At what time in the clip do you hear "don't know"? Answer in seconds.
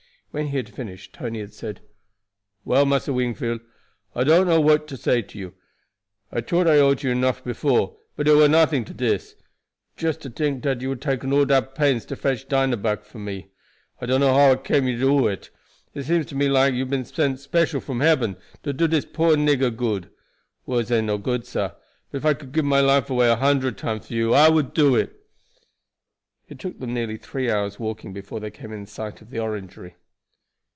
4.23-4.61